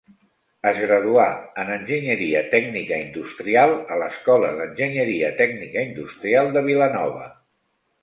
Es 0.69 0.77
graduà 0.83 1.25
en 1.63 1.69
enginyeria 1.75 2.41
tècnica 2.55 2.99
industrial 3.07 3.75
a 3.97 4.01
l'Escola 4.05 4.53
d’Enginyeria 4.63 5.33
Tècnica 5.45 5.89
Industrial 5.93 6.55
de 6.59 6.69
Vilanova. 6.73 7.33